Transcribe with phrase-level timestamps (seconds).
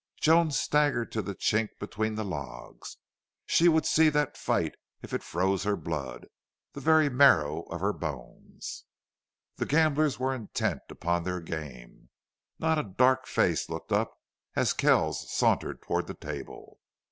[0.19, 2.97] Joan staggered to the chink between the logs.
[3.45, 6.25] She would see that fight if it froze her blood
[6.73, 8.85] the very marrow of her bones.
[9.57, 12.09] The gamblers were intent upon their game.
[12.57, 14.17] Not a dark face looked up
[14.55, 16.79] as Kells sauntered toward the table.